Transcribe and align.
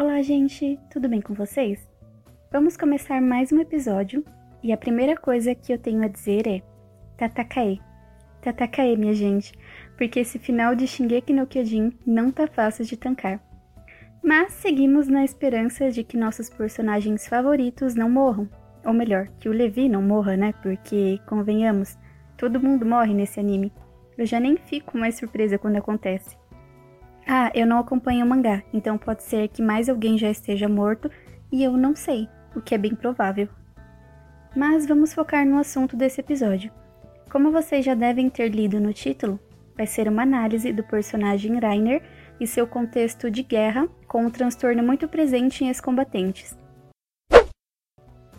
Olá, 0.00 0.22
gente, 0.22 0.80
tudo 0.90 1.10
bem 1.10 1.20
com 1.20 1.34
vocês? 1.34 1.86
Vamos 2.50 2.74
começar 2.74 3.20
mais 3.20 3.52
um 3.52 3.60
episódio 3.60 4.24
e 4.62 4.72
a 4.72 4.76
primeira 4.78 5.14
coisa 5.14 5.54
que 5.54 5.70
eu 5.70 5.78
tenho 5.78 6.02
a 6.02 6.08
dizer 6.08 6.46
é 6.46 6.62
Tatakae. 7.18 7.78
Tatakae, 8.40 8.96
minha 8.96 9.12
gente, 9.12 9.52
porque 9.98 10.20
esse 10.20 10.38
final 10.38 10.74
de 10.74 10.86
Shingeki 10.86 11.34
no 11.34 11.46
Kyojin 11.46 11.92
não 12.06 12.30
tá 12.30 12.46
fácil 12.46 12.86
de 12.86 12.96
tancar. 12.96 13.42
Mas 14.24 14.54
seguimos 14.54 15.06
na 15.06 15.22
esperança 15.22 15.90
de 15.90 16.02
que 16.02 16.16
nossos 16.16 16.48
personagens 16.48 17.28
favoritos 17.28 17.94
não 17.94 18.08
morram. 18.08 18.48
Ou 18.86 18.94
melhor, 18.94 19.28
que 19.38 19.50
o 19.50 19.52
Levi 19.52 19.86
não 19.86 20.00
morra, 20.00 20.34
né? 20.34 20.54
Porque, 20.62 21.20
convenhamos, 21.28 21.98
todo 22.38 22.58
mundo 22.58 22.86
morre 22.86 23.12
nesse 23.12 23.38
anime. 23.38 23.70
Eu 24.16 24.24
já 24.24 24.40
nem 24.40 24.56
fico 24.56 24.96
mais 24.96 25.18
surpresa 25.18 25.58
quando 25.58 25.76
acontece. 25.76 26.39
Ah, 27.26 27.50
eu 27.54 27.66
não 27.66 27.78
acompanho 27.78 28.24
o 28.24 28.28
mangá, 28.28 28.62
então 28.72 28.98
pode 28.98 29.22
ser 29.22 29.48
que 29.48 29.62
mais 29.62 29.88
alguém 29.88 30.18
já 30.18 30.30
esteja 30.30 30.68
morto 30.68 31.10
e 31.52 31.62
eu 31.62 31.72
não 31.76 31.94
sei, 31.94 32.28
o 32.54 32.60
que 32.60 32.74
é 32.74 32.78
bem 32.78 32.94
provável. 32.94 33.48
Mas 34.56 34.86
vamos 34.86 35.12
focar 35.12 35.46
no 35.46 35.58
assunto 35.58 35.96
desse 35.96 36.20
episódio. 36.20 36.72
Como 37.30 37.52
vocês 37.52 37.84
já 37.84 37.94
devem 37.94 38.28
ter 38.28 38.48
lido 38.48 38.80
no 38.80 38.92
título, 38.92 39.38
vai 39.76 39.86
ser 39.86 40.08
uma 40.08 40.22
análise 40.22 40.72
do 40.72 40.82
personagem 40.82 41.58
Rainer 41.58 42.02
e 42.40 42.46
seu 42.46 42.66
contexto 42.66 43.30
de 43.30 43.42
guerra 43.42 43.88
com 44.08 44.24
um 44.24 44.30
transtorno 44.30 44.82
muito 44.82 45.06
presente 45.06 45.62
em 45.62 45.68
ex-combatentes. 45.68 46.58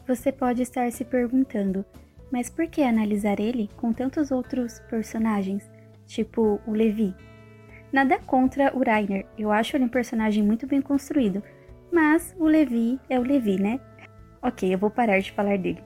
Você 0.05 0.31
pode 0.31 0.61
estar 0.61 0.91
se 0.91 1.05
perguntando, 1.05 1.85
mas 2.31 2.49
por 2.49 2.67
que 2.67 2.81
analisar 2.81 3.39
ele 3.39 3.69
com 3.77 3.93
tantos 3.93 4.31
outros 4.31 4.79
personagens, 4.89 5.69
tipo 6.05 6.59
o 6.67 6.71
Levi? 6.71 7.15
Nada 7.91 8.19
contra 8.19 8.75
o 8.75 8.83
Rainer, 8.83 9.25
eu 9.37 9.51
acho 9.51 9.75
ele 9.75 9.83
um 9.83 9.89
personagem 9.89 10.41
muito 10.41 10.65
bem 10.65 10.81
construído, 10.81 11.43
mas 11.91 12.33
o 12.39 12.45
Levi 12.45 12.97
é 13.09 13.19
o 13.19 13.23
Levi, 13.23 13.61
né? 13.61 13.81
Ok, 14.41 14.73
eu 14.73 14.77
vou 14.77 14.89
parar 14.89 15.19
de 15.19 15.31
falar 15.33 15.57
dele. 15.57 15.83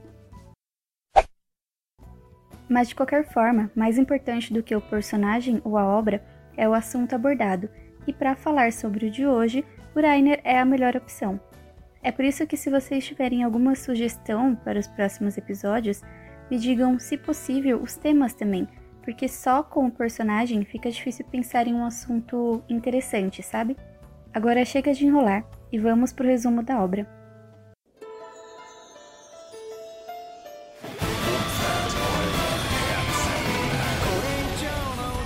Mas 2.70 2.90
de 2.90 2.96
qualquer 2.96 3.28
forma, 3.28 3.72
mais 3.76 3.98
importante 3.98 4.54
do 4.54 4.62
que 4.62 4.76
o 4.76 4.82
personagem 4.82 5.60
ou 5.64 5.78
a 5.78 5.84
obra 5.84 6.24
é 6.56 6.70
o 6.70 6.74
assunto 6.76 7.16
abordado, 7.16 7.70
e 8.06 8.14
para 8.14 8.36
falar 8.36 8.72
sobre 8.72 9.08
o 9.08 9.12
de 9.12 9.26
hoje, 9.26 9.66
o 9.96 10.00
Rainer 10.00 10.40
é 10.44 10.60
a 10.60 10.66
melhor 10.66 10.96
opção. 10.96 11.40
É 12.04 12.12
por 12.12 12.24
isso 12.24 12.46
que 12.46 12.56
se 12.56 12.70
vocês 12.70 13.04
tiverem 13.04 13.44
alguma 13.44 13.74
sugestão 13.74 14.56
para 14.56 14.78
os 14.78 14.88
próximos 14.88 15.40
episódios, 15.40 16.04
me 16.52 16.60
digam, 16.60 17.00
se 17.00 17.18
possível, 17.18 17.82
os 17.82 17.96
temas 17.96 18.36
também, 18.36 18.68
porque 19.06 19.30
só 19.30 19.62
com 19.62 19.86
o 19.86 19.92
personagem 19.92 20.66
fica 20.66 20.90
difícil 20.90 21.24
pensar 21.32 21.68
em 21.68 21.74
um 21.76 21.86
assunto 21.86 22.64
interessante, 22.68 23.44
sabe? 23.44 23.78
Agora 24.34 24.66
chega 24.66 24.92
de 24.94 25.06
enrolar 25.06 25.46
e 25.72 25.78
vamos 25.78 26.12
pro 26.12 26.28
resumo 26.28 26.64
da 26.64 26.84
obra. 26.84 27.08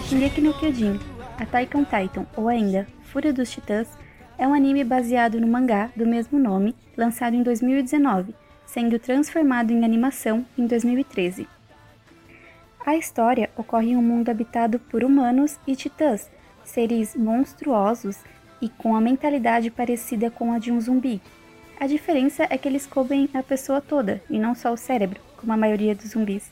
Shingeki 0.08 0.42
no 0.42 0.54
Kyojin, 0.54 1.00
Attack 1.40 1.78
on 1.78 1.86
Titan 1.86 2.26
ou 2.36 2.50
ainda 2.50 2.86
Fúria 3.04 3.32
dos 3.32 3.50
Titãs 3.50 3.88
é 4.38 4.48
um 4.48 4.54
anime 4.54 4.84
baseado 4.84 5.40
no 5.40 5.48
mangá 5.48 5.90
do 5.96 6.06
mesmo 6.06 6.38
nome, 6.38 6.76
lançado 6.98 7.36
em 7.36 7.44
2019, 7.44 8.36
sendo 8.66 9.00
transformado 9.00 9.72
em 9.72 9.84
animação 9.84 10.46
em 10.58 10.66
2013. 10.66 11.48
A 12.86 12.96
história 12.96 13.50
ocorre 13.58 13.92
em 13.92 13.98
um 13.98 14.02
mundo 14.02 14.30
habitado 14.30 14.80
por 14.80 15.04
humanos 15.04 15.60
e 15.68 15.76
titãs, 15.76 16.30
seres 16.64 17.16
monstruosos 17.16 18.18
e 18.62 18.70
com 18.70 18.96
a 18.96 19.02
mentalidade 19.02 19.70
parecida 19.70 20.32
com 20.32 20.54
a 20.54 20.60
de 20.60 20.72
um 20.72 20.80
zumbi. 20.80 21.22
A 21.80 21.88
diferença 21.88 22.48
é 22.50 22.58
que 22.58 22.68
eles 22.68 22.86
comem 22.86 23.30
a 23.34 23.44
pessoa 23.44 23.80
toda 23.82 24.22
e 24.30 24.40
não 24.40 24.56
só 24.56 24.74
o 24.74 24.78
cérebro, 24.78 25.20
como 25.38 25.54
a 25.54 25.58
maioria 25.58 25.96
dos 25.96 26.12
zumbis. 26.12 26.52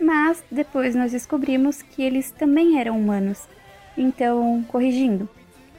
Mas 0.00 0.42
depois 0.50 0.94
nós 0.94 1.12
descobrimos 1.12 1.82
que 1.82 2.02
eles 2.02 2.30
também 2.30 2.78
eram 2.78 2.98
humanos. 2.98 3.48
Então, 3.96 4.64
corrigindo, 4.68 5.28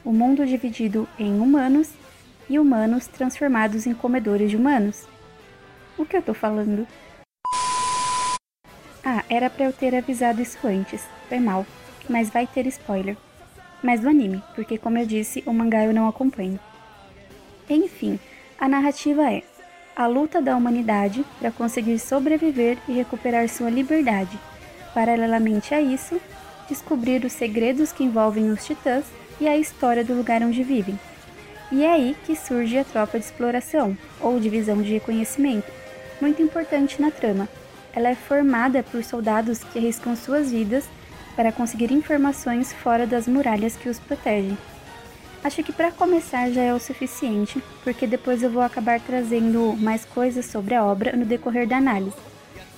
o 0.04 0.12
mundo 0.12 0.44
dividido 0.44 1.08
em 1.18 1.40
humanos 1.40 1.92
e 2.48 2.58
humanos 2.58 3.06
transformados 3.06 3.86
em 3.86 3.94
comedores 3.94 4.50
de 4.50 4.56
humanos. 4.56 5.06
O 5.96 6.04
que 6.04 6.16
eu 6.16 6.22
tô 6.22 6.34
falando? 6.34 6.86
Era 9.28 9.50
para 9.50 9.66
eu 9.66 9.72
ter 9.72 9.94
avisado 9.94 10.40
isso 10.40 10.58
antes. 10.66 11.04
Foi 11.28 11.38
mal, 11.38 11.66
mas 12.08 12.30
vai 12.30 12.46
ter 12.46 12.66
spoiler. 12.66 13.16
Mas 13.82 14.00
do 14.00 14.08
anime, 14.08 14.42
porque 14.54 14.78
como 14.78 14.98
eu 14.98 15.06
disse, 15.06 15.42
o 15.46 15.52
mangá 15.52 15.84
eu 15.84 15.92
não 15.92 16.08
acompanho. 16.08 16.58
Enfim, 17.68 18.18
a 18.58 18.68
narrativa 18.68 19.30
é 19.30 19.42
a 19.94 20.06
luta 20.06 20.40
da 20.40 20.56
humanidade 20.56 21.24
para 21.38 21.50
conseguir 21.50 21.98
sobreviver 21.98 22.78
e 22.88 22.92
recuperar 22.92 23.48
sua 23.48 23.68
liberdade. 23.68 24.38
Paralelamente 24.94 25.74
a 25.74 25.80
isso, 25.80 26.20
descobrir 26.68 27.24
os 27.24 27.32
segredos 27.32 27.92
que 27.92 28.04
envolvem 28.04 28.50
os 28.50 28.64
titãs 28.64 29.04
e 29.40 29.48
a 29.48 29.56
história 29.56 30.04
do 30.04 30.14
lugar 30.14 30.42
onde 30.42 30.62
vivem. 30.62 30.98
E 31.70 31.84
é 31.84 31.92
aí 31.92 32.16
que 32.24 32.34
surge 32.34 32.78
a 32.78 32.84
tropa 32.84 33.18
de 33.18 33.24
exploração, 33.24 33.96
ou 34.20 34.40
divisão 34.40 34.80
de 34.80 34.92
reconhecimento, 34.92 35.70
muito 36.20 36.40
importante 36.40 37.00
na 37.02 37.10
trama. 37.10 37.48
Ela 37.92 38.10
é 38.10 38.14
formada 38.14 38.82
por 38.82 39.02
soldados 39.02 39.64
que 39.64 39.78
arriscam 39.78 40.14
suas 40.14 40.50
vidas 40.50 40.84
para 41.34 41.52
conseguir 41.52 41.92
informações 41.92 42.72
fora 42.72 43.06
das 43.06 43.28
muralhas 43.28 43.76
que 43.76 43.88
os 43.88 43.98
protegem. 43.98 44.56
Acho 45.42 45.62
que 45.62 45.72
para 45.72 45.92
começar 45.92 46.50
já 46.50 46.62
é 46.62 46.74
o 46.74 46.80
suficiente, 46.80 47.62
porque 47.84 48.06
depois 48.06 48.42
eu 48.42 48.50
vou 48.50 48.62
acabar 48.62 49.00
trazendo 49.00 49.76
mais 49.78 50.04
coisas 50.04 50.46
sobre 50.46 50.74
a 50.74 50.84
obra 50.84 51.16
no 51.16 51.24
decorrer 51.24 51.66
da 51.66 51.76
análise. 51.76 52.16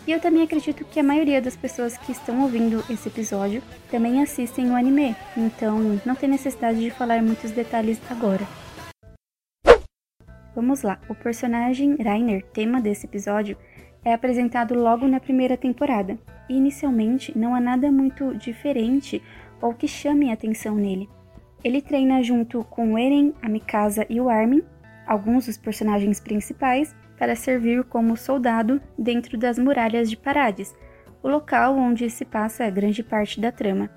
E 0.07 0.13
eu 0.13 0.21
também 0.21 0.43
acredito 0.43 0.85
que 0.85 1.01
a 1.01 1.03
maioria 1.03 1.41
das 1.41 1.57
pessoas 1.57 1.97
que 1.97 2.13
estão 2.13 2.43
ouvindo 2.43 2.85
esse 2.91 3.09
episódio 3.09 3.63
também 3.91 4.23
assistem 4.23 4.71
o 4.71 4.77
anime, 4.77 5.17
então 5.37 6.01
não 6.05 6.15
tem 6.15 6.29
necessidade 6.29 6.81
de 6.81 6.91
falar 6.91 7.23
muitos 7.23 7.51
detalhes 7.51 7.99
agora. 8.11 8.47
Vamos 10.55 10.83
lá, 10.83 11.01
o 11.09 11.15
personagem 11.15 11.97
Rainer, 11.97 12.45
tema 12.53 12.81
desse 12.81 13.07
episódio, 13.07 13.57
é 14.05 14.13
apresentado 14.13 14.75
logo 14.75 15.07
na 15.07 15.21
primeira 15.21 15.57
temporada, 15.57 16.19
e 16.49 16.57
inicialmente 16.57 17.37
não 17.37 17.55
há 17.55 17.61
nada 17.61 17.91
muito 17.91 18.35
diferente 18.35 19.23
ou 19.61 19.75
que 19.75 19.87
chame 19.87 20.31
a 20.31 20.35
atenção 20.35 20.75
nele. 20.75 21.09
Ele 21.63 21.83
treina 21.83 22.23
junto 22.23 22.65
com 22.65 22.99
Eren, 22.99 23.35
a 23.43 23.49
Mikasa 23.49 24.07
e 24.09 24.21
o 24.21 24.29
Armin, 24.29 24.63
alguns 25.07 25.47
dos 25.47 25.59
personagens 25.59 26.19
principais, 26.19 26.95
para 27.19 27.37
servir 27.37 27.85
como 27.85 28.17
soldado 28.17 28.81
dentro 28.99 29.37
das 29.37 29.59
muralhas 29.59 30.09
de 30.09 30.17
Parades, 30.17 30.75
o 31.23 31.29
local 31.29 31.77
onde 31.77 32.09
se 32.09 32.25
passa 32.25 32.71
grande 32.71 33.03
parte 33.03 33.39
da 33.39 33.53
trama. 33.53 33.91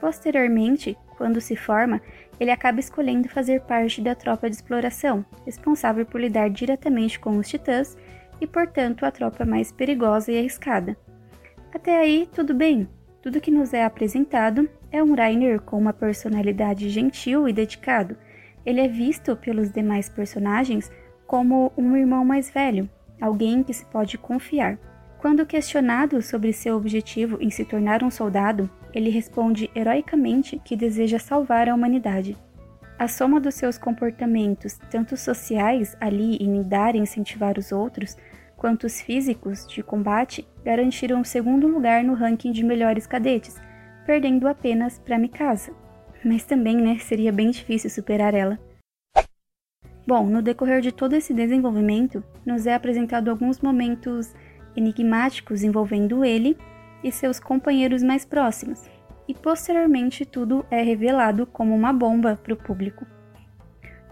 Posteriormente, 0.00 0.96
quando 1.16 1.40
se 1.40 1.56
forma, 1.56 2.00
ele 2.38 2.52
acaba 2.52 2.78
escolhendo 2.78 3.28
fazer 3.28 3.62
parte 3.62 4.00
da 4.00 4.14
tropa 4.14 4.48
de 4.48 4.54
exploração, 4.54 5.24
responsável 5.44 6.06
por 6.06 6.20
lidar 6.20 6.48
diretamente 6.50 7.18
com 7.18 7.36
os 7.36 7.48
titãs 7.48 7.96
e, 8.40 8.46
portanto, 8.46 9.04
a 9.04 9.10
tropa 9.10 9.44
mais 9.44 9.72
perigosa 9.72 10.32
e 10.32 10.38
arriscada. 10.38 10.96
Até 11.74 11.98
aí, 11.98 12.28
tudo 12.32 12.54
bem. 12.54 12.88
Tudo 13.22 13.40
que 13.40 13.50
nos 13.50 13.74
é 13.74 13.84
apresentado 13.84 14.68
é 14.90 15.02
um 15.02 15.14
Rainer 15.14 15.60
com 15.60 15.76
uma 15.76 15.92
personalidade 15.92 16.88
gentil 16.88 17.48
e 17.48 17.52
dedicado. 17.52 18.16
Ele 18.64 18.80
é 18.80 18.88
visto 18.88 19.36
pelos 19.36 19.70
demais 19.70 20.08
personagens 20.08 20.90
como 21.26 21.72
um 21.76 21.96
irmão 21.96 22.24
mais 22.24 22.50
velho, 22.50 22.88
alguém 23.20 23.62
que 23.62 23.74
se 23.74 23.84
pode 23.86 24.16
confiar. 24.16 24.78
Quando 25.18 25.46
questionado 25.46 26.22
sobre 26.22 26.52
seu 26.52 26.76
objetivo 26.76 27.36
em 27.40 27.50
se 27.50 27.64
tornar 27.64 28.02
um 28.04 28.10
soldado, 28.10 28.70
ele 28.94 29.10
responde 29.10 29.70
heroicamente 29.74 30.60
que 30.64 30.76
deseja 30.76 31.18
salvar 31.18 31.68
a 31.68 31.74
humanidade. 31.74 32.36
A 32.98 33.08
soma 33.08 33.38
dos 33.38 33.54
seus 33.54 33.76
comportamentos, 33.76 34.78
tanto 34.90 35.18
sociais, 35.18 35.94
ali 36.00 36.36
em 36.36 36.62
dar 36.62 36.94
e 36.94 36.98
incentivar 36.98 37.58
os 37.58 37.70
outros, 37.70 38.16
quanto 38.56 38.84
os 38.84 39.02
físicos 39.02 39.66
de 39.66 39.82
combate, 39.82 40.48
garantiram 40.64 41.20
o 41.20 41.24
segundo 41.24 41.66
lugar 41.66 42.02
no 42.02 42.14
ranking 42.14 42.52
de 42.52 42.64
melhores 42.64 43.06
cadetes, 43.06 43.60
perdendo 44.06 44.48
apenas 44.48 44.98
para 44.98 45.18
Mikasa. 45.18 45.72
Mas 46.24 46.44
também, 46.46 46.76
né, 46.76 46.98
seria 46.98 47.30
bem 47.30 47.50
difícil 47.50 47.90
superar 47.90 48.32
ela. 48.32 48.58
Bom, 50.06 50.26
no 50.26 50.40
decorrer 50.40 50.80
de 50.80 50.90
todo 50.90 51.12
esse 51.12 51.34
desenvolvimento, 51.34 52.24
nos 52.46 52.66
é 52.66 52.74
apresentado 52.74 53.28
alguns 53.28 53.60
momentos 53.60 54.34
enigmáticos 54.74 55.62
envolvendo 55.62 56.24
ele 56.24 56.56
e 57.04 57.12
seus 57.12 57.38
companheiros 57.38 58.02
mais 58.02 58.24
próximos, 58.24 58.88
e 59.28 59.34
posteriormente 59.34 60.24
tudo 60.24 60.64
é 60.70 60.82
revelado 60.82 61.46
como 61.46 61.74
uma 61.74 61.92
bomba 61.92 62.38
para 62.42 62.54
o 62.54 62.56
público. 62.56 63.06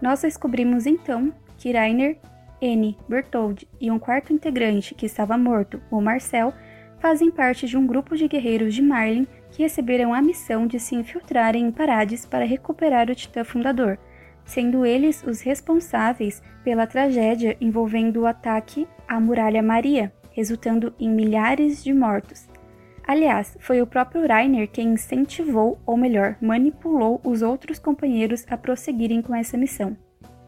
Nós 0.01 0.21
descobrimos 0.21 0.85
então 0.85 1.33
que 1.57 1.71
Rainer, 1.71 2.17
N, 2.61 2.97
Berthold 3.07 3.67
e 3.79 3.89
um 3.89 3.99
quarto 3.99 4.33
integrante 4.33 4.95
que 4.95 5.05
estava 5.05 5.37
morto, 5.37 5.81
o 5.89 6.01
Marcel, 6.01 6.53
fazem 6.99 7.29
parte 7.29 7.67
de 7.67 7.77
um 7.77 7.85
grupo 7.85 8.15
de 8.15 8.27
guerreiros 8.27 8.73
de 8.73 8.81
Marlin 8.81 9.27
que 9.51 9.63
receberam 9.63 10.13
a 10.13 10.21
missão 10.21 10.67
de 10.67 10.79
se 10.79 10.95
infiltrarem 10.95 11.65
em 11.65 11.71
Parades 11.71 12.25
para 12.25 12.45
recuperar 12.45 13.09
o 13.09 13.15
Titã 13.15 13.43
Fundador, 13.43 13.97
sendo 14.43 14.85
eles 14.85 15.23
os 15.23 15.41
responsáveis 15.41 16.41
pela 16.63 16.87
tragédia 16.87 17.55
envolvendo 17.61 18.21
o 18.21 18.25
ataque 18.25 18.87
à 19.07 19.19
Muralha 19.19 19.61
Maria, 19.61 20.11
resultando 20.31 20.93
em 20.99 21.09
milhares 21.09 21.83
de 21.83 21.93
mortos. 21.93 22.47
Aliás, 23.07 23.55
foi 23.59 23.81
o 23.81 23.87
próprio 23.87 24.27
Rainer 24.27 24.67
quem 24.67 24.93
incentivou, 24.93 25.77
ou 25.85 25.95
melhor, 25.95 26.35
manipulou 26.41 27.21
os 27.23 27.43
outros 27.43 27.77
companheiros 27.77 28.43
a 28.49 28.57
prosseguirem 28.57 29.21
com 29.21 29.35
essa 29.35 29.55
missão. 29.55 29.95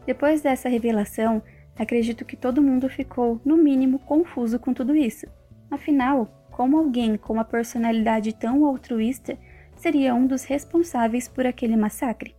Depois 0.04 0.40
dessa 0.40 0.68
revelação, 0.68 1.40
acredito 1.78 2.24
que 2.24 2.36
todo 2.36 2.62
mundo 2.62 2.88
ficou, 2.88 3.40
no 3.44 3.56
mínimo, 3.56 4.00
confuso 4.00 4.58
com 4.58 4.74
tudo 4.74 4.96
isso. 4.96 5.26
Afinal, 5.70 6.26
como 6.50 6.76
alguém 6.76 7.16
com 7.16 7.34
uma 7.34 7.44
personalidade 7.44 8.34
tão 8.34 8.64
altruísta 8.64 9.38
seria 9.76 10.12
um 10.12 10.26
dos 10.26 10.42
responsáveis 10.42 11.28
por 11.28 11.46
aquele 11.46 11.76
massacre? 11.76 12.34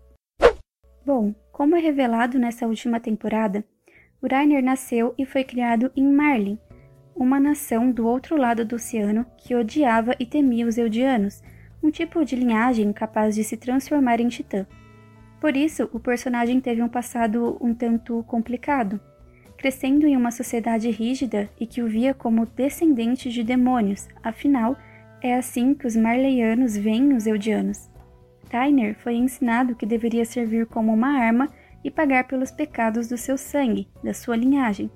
Bom, 1.06 1.34
como 1.54 1.78
é 1.78 1.80
revelado 1.80 2.38
nessa 2.38 2.68
última 2.68 3.00
temporada, 3.00 3.64
o 4.22 4.28
Rainer 4.30 4.62
nasceu 4.62 5.14
e 5.18 5.26
foi 5.26 5.46
criado 5.46 5.90
em 5.96 6.12
Marlin, 6.12 6.60
uma 7.20 7.38
nação 7.38 7.92
do 7.92 8.08
outro 8.08 8.38
lado 8.38 8.64
do 8.64 8.78
oceano 8.78 9.26
que 9.38 9.54
odiava 9.54 10.16
e 10.18 10.26
temia 10.26 10.66
os 10.66 10.78
Eldianos, 10.78 11.44
um 11.84 11.92
tipo 11.92 12.24
de 12.24 12.34
linhagem 12.34 12.94
capaz 12.94 13.36
de 13.36 13.44
se 13.44 13.58
transformar 13.58 14.22
em 14.22 14.30
titã. 14.30 14.66
Por 15.42 15.56
isso, 15.58 15.90
o 15.92 16.00
personagem 16.00 16.62
teve 16.62 16.82
um 16.82 16.88
passado 16.88 17.58
um 17.60 17.74
tanto 17.74 18.24
complicado, 18.24 19.02
crescendo 19.58 20.08
em 20.08 20.16
uma 20.16 20.32
sociedade 20.32 20.90
rígida 20.90 21.50
e 21.60 21.68
que 21.68 21.82
o 21.82 21.88
via 21.88 22.14
como 22.14 22.46
descendente 22.46 23.30
de 23.30 23.44
demônios, 23.44 24.08
afinal, 24.24 24.78
é 25.22 25.36
assim 25.36 25.74
que 25.74 25.86
os 25.86 25.98
Marleyanos 25.98 26.78
veem 26.78 27.14
os 27.14 27.28
Eldianos. 27.28 27.90
Rainer 28.50 28.96
foi 28.96 29.16
ensinado 29.16 29.76
que 29.76 29.86
deveria 29.86 30.24
servir 30.24 30.66
como 30.68 30.94
uma 30.94 31.20
arma 31.20 31.50
e 31.84 31.92
pagar 31.92 32.26
pelos 32.28 32.50
pecados 32.50 33.10
do 33.10 33.18
seu 33.18 33.38
sangue, 33.38 33.90
da 34.02 34.14
sua 34.14 34.38
linhagem, 34.38 34.90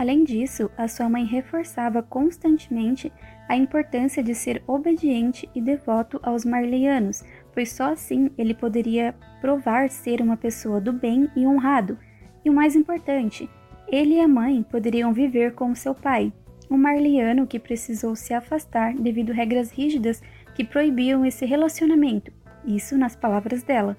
Além 0.00 0.24
disso, 0.24 0.70
a 0.78 0.88
sua 0.88 1.10
mãe 1.10 1.26
reforçava 1.26 2.02
constantemente 2.02 3.12
a 3.46 3.54
importância 3.54 4.22
de 4.22 4.34
ser 4.34 4.62
obediente 4.66 5.46
e 5.54 5.60
devoto 5.60 6.18
aos 6.22 6.42
marleyanos, 6.42 7.22
pois 7.52 7.70
só 7.72 7.92
assim 7.92 8.30
ele 8.38 8.54
poderia 8.54 9.14
provar 9.42 9.90
ser 9.90 10.22
uma 10.22 10.38
pessoa 10.38 10.80
do 10.80 10.90
bem 10.90 11.28
e 11.36 11.46
honrado. 11.46 11.98
E 12.42 12.48
o 12.48 12.52
mais 12.54 12.74
importante, 12.74 13.46
ele 13.88 14.14
e 14.14 14.20
a 14.20 14.26
mãe 14.26 14.62
poderiam 14.62 15.12
viver 15.12 15.52
com 15.52 15.74
seu 15.74 15.94
pai, 15.94 16.32
um 16.70 16.78
marleyano 16.78 17.46
que 17.46 17.58
precisou 17.58 18.16
se 18.16 18.32
afastar 18.32 18.94
devido 18.94 19.32
a 19.32 19.34
regras 19.34 19.70
rígidas 19.70 20.22
que 20.54 20.64
proibiam 20.64 21.26
esse 21.26 21.44
relacionamento. 21.44 22.32
Isso 22.64 22.96
nas 22.96 23.14
palavras 23.14 23.62
dela. 23.62 23.98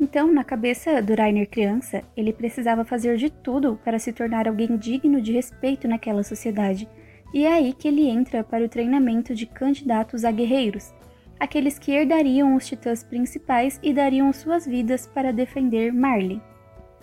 Então, 0.00 0.32
na 0.32 0.42
cabeça 0.42 1.02
do 1.02 1.14
Rainer 1.14 1.46
criança, 1.46 2.02
ele 2.16 2.32
precisava 2.32 2.86
fazer 2.86 3.18
de 3.18 3.28
tudo 3.28 3.78
para 3.84 3.98
se 3.98 4.14
tornar 4.14 4.48
alguém 4.48 4.78
digno 4.78 5.20
de 5.20 5.30
respeito 5.30 5.86
naquela 5.86 6.22
sociedade. 6.22 6.88
E 7.34 7.44
é 7.44 7.52
aí 7.52 7.74
que 7.74 7.86
ele 7.86 8.08
entra 8.08 8.42
para 8.42 8.64
o 8.64 8.68
treinamento 8.68 9.34
de 9.34 9.44
candidatos 9.44 10.24
a 10.24 10.30
guerreiros, 10.30 10.94
aqueles 11.38 11.78
que 11.78 11.92
herdariam 11.92 12.56
os 12.56 12.66
titãs 12.66 13.04
principais 13.04 13.78
e 13.82 13.92
dariam 13.92 14.32
suas 14.32 14.66
vidas 14.66 15.06
para 15.06 15.34
defender 15.34 15.92
Marley. 15.92 16.40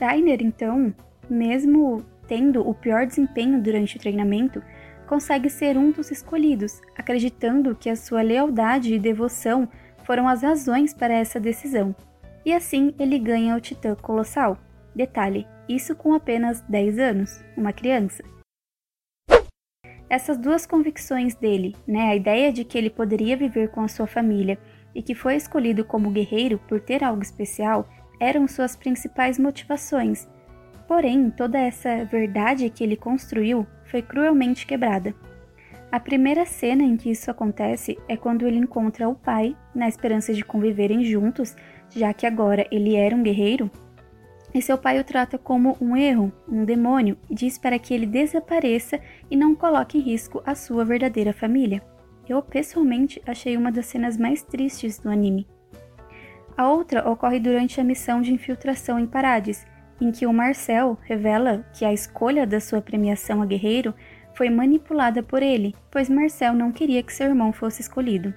Rainer, 0.02 0.42
então, 0.42 0.92
mesmo 1.30 2.04
tendo 2.28 2.68
o 2.68 2.74
pior 2.74 3.06
desempenho 3.06 3.62
durante 3.62 3.96
o 3.96 4.00
treinamento, 4.00 4.62
consegue 5.06 5.52
ser 5.52 5.78
um 5.78 5.92
dos 5.92 6.10
escolhidos, 6.10 6.82
acreditando 6.98 7.76
que 7.76 7.92
a 7.92 7.96
sua 7.96 8.24
lealdade 8.24 8.96
e 8.96 9.00
devoção 9.00 9.70
foram 10.04 10.28
as 10.28 10.42
razões 10.42 10.96
para 10.96 11.14
essa 11.14 11.40
decisão 11.40 11.96
e 12.46 12.54
assim 12.54 12.94
ele 13.00 13.20
ganha 13.20 13.56
o 13.56 13.62
Titã 13.62 13.96
Colossal. 13.96 14.58
Detalhe, 14.96 15.48
isso 15.68 15.96
com 15.96 16.14
apenas 16.14 16.62
10 16.62 17.00
anos, 17.00 17.44
uma 17.56 17.74
criança. 17.74 18.24
Essas 20.10 20.38
duas 20.38 20.66
convicções 20.66 21.36
dele, 21.36 21.76
né, 21.86 22.10
a 22.10 22.16
ideia 22.16 22.52
de 22.52 22.64
que 22.64 22.78
ele 22.78 22.90
poderia 22.90 23.36
viver 23.36 23.70
com 23.72 23.82
a 23.82 23.90
sua 23.90 24.08
família 24.08 24.58
e 24.96 25.02
que 25.02 25.14
foi 25.14 25.36
escolhido 25.36 25.84
como 25.84 26.10
guerreiro 26.10 26.58
por 26.68 26.80
ter 26.80 27.04
algo 27.04 27.22
especial, 27.22 27.88
eram 28.20 28.48
suas 28.48 28.76
principais 28.76 29.38
motivações. 29.38 30.28
Porém, 30.88 31.30
toda 31.30 31.60
essa 31.60 32.06
verdade 32.06 32.70
que 32.70 32.84
ele 32.84 32.96
construiu 32.96 33.68
foi 33.86 34.02
cruelmente 34.02 34.66
quebrada. 34.66 35.14
A 35.92 36.00
primeira 36.00 36.46
cena 36.46 36.84
em 36.84 36.98
que 36.98 37.12
isso 37.12 37.30
acontece 37.30 37.98
é 38.08 38.18
quando 38.18 38.48
ele 38.48 38.58
encontra 38.58 39.08
o 39.08 39.16
pai, 39.16 39.56
na 39.76 39.88
esperança 39.88 40.34
de 40.34 40.44
conviverem 40.44 41.04
juntos, 41.04 41.56
já 41.90 42.14
que 42.14 42.26
agora 42.26 42.68
ele 42.72 42.96
era 42.96 43.16
um 43.16 43.24
guerreiro, 43.24 43.70
e 44.54 44.62
seu 44.62 44.78
pai 44.78 45.00
o 45.00 45.04
trata 45.04 45.38
como 45.38 45.78
um 45.80 45.96
erro, 45.96 46.32
um 46.48 46.64
demônio, 46.66 47.18
e 47.30 47.36
diz 47.36 47.58
para 47.58 47.78
que 47.78 47.94
ele 47.94 48.06
desapareça 48.06 49.00
e 49.30 49.36
não 49.36 49.54
coloque 49.54 49.98
em 49.98 50.02
risco 50.02 50.42
a 50.46 50.56
sua 50.56 50.86
verdadeira 50.86 51.34
família. 51.34 51.82
Eu 52.28 52.42
pessoalmente 52.42 53.22
achei 53.26 53.56
uma 53.56 53.72
das 53.72 53.86
cenas 53.86 54.18
mais 54.18 54.42
tristes 54.42 55.00
do 55.00 55.10
anime. 55.10 55.48
A 56.58 56.68
outra 56.70 57.08
ocorre 57.08 57.40
durante 57.40 57.80
a 57.80 57.84
missão 57.84 58.22
de 58.22 58.34
infiltração 58.34 59.00
em 59.00 59.06
Parades, 59.06 59.66
em 60.02 60.12
que 60.12 60.26
o 60.26 60.34
Marcel 60.34 60.98
revela 61.04 61.66
que 61.74 61.86
a 61.86 61.94
escolha 61.94 62.46
da 62.46 62.60
sua 62.60 62.82
premiação 62.82 63.42
a 63.42 63.46
guerreiro 63.46 63.94
foi 64.34 64.50
manipulada 64.50 65.22
por 65.22 65.42
ele, 65.42 65.76
pois 65.92 66.10
Marcel 66.10 66.54
não 66.54 66.72
queria 66.72 67.04
que 67.04 67.14
seu 67.14 67.28
irmão 67.28 67.52
fosse 67.52 67.82
escolhido. 67.82 68.34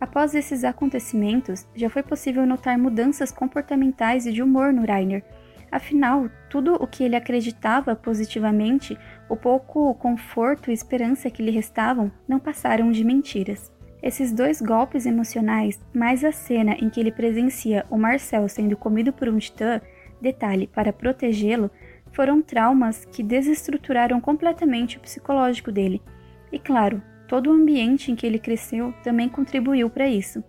Após 0.00 0.34
esses 0.34 0.64
acontecimentos, 0.64 1.68
já 1.76 1.90
foi 1.90 2.02
possível 2.02 2.46
notar 2.46 2.78
mudanças 2.78 3.30
comportamentais 3.30 4.24
e 4.24 4.32
de 4.32 4.42
humor 4.42 4.72
no 4.72 4.86
Rainer. 4.86 5.22
Afinal, 5.70 6.28
tudo 6.48 6.74
o 6.74 6.86
que 6.86 7.04
ele 7.04 7.14
acreditava 7.14 7.94
positivamente, 7.94 8.98
o 9.28 9.36
pouco 9.36 9.94
conforto 9.94 10.70
e 10.70 10.74
esperança 10.74 11.30
que 11.30 11.42
lhe 11.42 11.50
restavam, 11.50 12.10
não 12.26 12.40
passaram 12.40 12.90
de 12.90 13.04
mentiras. 13.04 13.70
Esses 14.02 14.32
dois 14.32 14.62
golpes 14.62 15.04
emocionais, 15.04 15.78
mais 15.94 16.24
a 16.24 16.32
cena 16.32 16.72
em 16.80 16.88
que 16.88 16.98
ele 16.98 17.12
presencia 17.12 17.84
o 17.90 17.98
Marcel 17.98 18.48
sendo 18.48 18.76
comido 18.76 19.12
por 19.12 19.28
um 19.28 19.36
titã, 19.36 19.80
detalhe, 20.20 20.66
para 20.66 20.92
protegê-lo, 20.92 21.70
foram 22.10 22.40
traumas 22.40 23.04
que 23.04 23.22
desestruturaram 23.22 24.20
completamente 24.20 24.96
o 24.96 25.00
psicológico 25.00 25.70
dele. 25.70 26.02
E 26.50 26.58
claro, 26.58 27.00
Todo 27.30 27.48
o 27.48 27.52
ambiente 27.52 28.10
em 28.10 28.16
que 28.16 28.26
ele 28.26 28.40
cresceu 28.40 28.92
também 29.04 29.28
contribuiu 29.28 29.88
para 29.88 30.08
isso. 30.08 30.42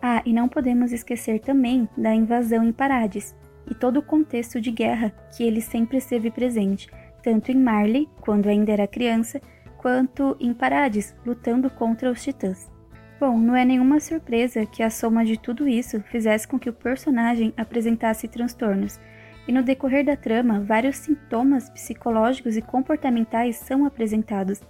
Ah, 0.00 0.22
e 0.24 0.32
não 0.32 0.48
podemos 0.48 0.90
esquecer 0.90 1.40
também 1.40 1.86
da 1.94 2.14
invasão 2.14 2.64
em 2.64 2.72
Parades 2.72 3.36
e 3.70 3.74
todo 3.74 3.98
o 3.98 4.02
contexto 4.02 4.58
de 4.58 4.70
guerra 4.70 5.12
que 5.36 5.44
ele 5.44 5.60
sempre 5.60 5.98
esteve 5.98 6.30
presente, 6.30 6.88
tanto 7.22 7.52
em 7.52 7.56
Marley, 7.56 8.08
quando 8.22 8.48
ainda 8.48 8.72
era 8.72 8.86
criança, 8.86 9.42
quanto 9.76 10.34
em 10.40 10.54
Parades, 10.54 11.14
lutando 11.26 11.68
contra 11.68 12.10
os 12.10 12.22
titãs. 12.22 12.72
Bom, 13.20 13.36
não 13.38 13.54
é 13.54 13.66
nenhuma 13.66 14.00
surpresa 14.00 14.64
que 14.64 14.82
a 14.82 14.88
soma 14.88 15.22
de 15.22 15.38
tudo 15.38 15.68
isso 15.68 16.00
fizesse 16.00 16.48
com 16.48 16.58
que 16.58 16.70
o 16.70 16.72
personagem 16.72 17.52
apresentasse 17.58 18.26
transtornos, 18.26 18.98
e 19.46 19.52
no 19.52 19.62
decorrer 19.62 20.02
da 20.02 20.16
trama, 20.16 20.60
vários 20.60 20.96
sintomas 20.96 21.68
psicológicos 21.68 22.56
e 22.56 22.62
comportamentais 22.62 23.56
são 23.56 23.84
apresentados, 23.84 24.62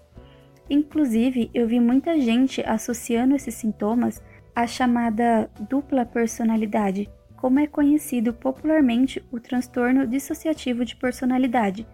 Inclusive, 0.69 1.51
eu 1.55 1.67
vi 1.69 1.79
muita 1.79 2.19
gente 2.21 2.61
associando 2.67 3.35
esses 3.35 3.55
sintomas 3.55 4.23
à 4.55 4.67
chamada 4.67 5.51
dupla 5.69 6.05
personalidade, 6.05 7.09
como 7.37 7.61
é 7.61 7.67
conhecido 7.67 8.33
popularmente 8.33 9.23
o 9.31 9.39
transtorno 9.39 10.07
dissociativo 10.07 10.85
de 10.85 10.97
personalidade. 10.97 11.87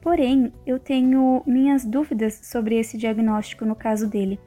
Porém, 0.00 0.52
eu 0.66 0.78
tenho 0.78 1.42
minhas 1.46 1.84
dúvidas 1.84 2.40
sobre 2.44 2.78
esse 2.78 2.96
diagnóstico 2.96 3.64
no 3.64 3.74
caso 3.74 4.08
dele. 4.08 4.38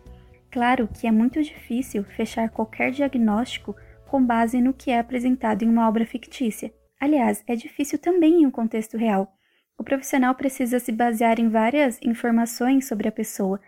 Claro 0.51 0.87
que 0.87 1.07
é 1.07 1.11
muito 1.11 1.41
difícil 1.41 2.03
fechar 2.03 2.49
qualquer 2.49 2.91
diagnóstico 2.91 3.75
com 4.07 4.23
base 4.23 4.61
no 4.61 4.73
que 4.73 4.91
é 4.91 4.99
apresentado 4.99 5.63
em 5.63 5.69
uma 5.69 5.87
obra 5.87 6.05
fictícia. 6.05 6.71
Aliás, 6.99 7.43
é 7.45 7.55
difícil 7.55 7.99
também 7.99 8.41
em 8.41 8.45
um 8.45 8.51
contexto 8.51 8.97
real. 8.97 9.36
O 9.79 9.83
profissional 9.83 10.33
precisa 10.33 10.79
se 10.79 10.91
basear 10.91 11.39
em 11.39 11.49
várias 11.49 11.99
informações 12.01 12.87
sobre 12.87 13.07
a 13.07 13.11
pessoa. 13.11 13.59